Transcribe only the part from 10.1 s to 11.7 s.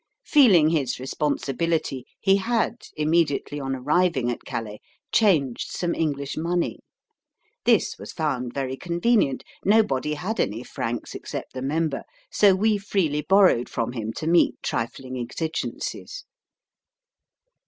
had any francs except the